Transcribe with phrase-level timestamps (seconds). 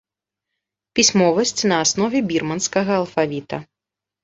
[0.99, 3.57] Пісьмовасць на аснове бірманскага алфавіта.